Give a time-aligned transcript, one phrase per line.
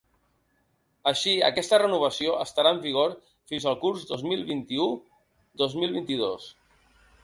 [1.11, 3.15] Així, aquesta renovació estarà en vigor
[3.53, 6.55] fins el curs dos mil vint-i-u-dos mil vint-i-dos.